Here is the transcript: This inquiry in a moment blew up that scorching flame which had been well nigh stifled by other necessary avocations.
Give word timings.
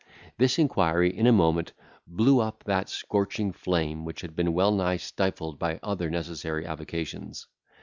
This 0.39 0.57
inquiry 0.57 1.15
in 1.15 1.27
a 1.27 1.31
moment 1.31 1.73
blew 2.07 2.39
up 2.39 2.63
that 2.63 2.89
scorching 2.89 3.51
flame 3.51 4.03
which 4.03 4.21
had 4.21 4.35
been 4.35 4.51
well 4.53 4.71
nigh 4.71 4.97
stifled 4.97 5.59
by 5.59 5.79
other 5.83 6.09
necessary 6.09 6.65
avocations. 6.65 7.45